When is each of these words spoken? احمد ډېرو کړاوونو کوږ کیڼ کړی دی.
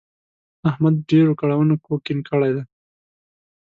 احمد 0.69 0.95
ډېرو 1.09 1.33
کړاوونو 1.39 1.75
کوږ 1.85 1.99
کیڼ 2.05 2.19
کړی 2.29 2.51
دی. 2.55 2.63